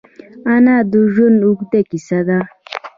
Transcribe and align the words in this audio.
انا 0.53 0.75
د 0.91 0.93
ژوند 1.13 1.39
اوږده 1.45 1.81
کیسه 1.89 2.19
ده 2.27 2.39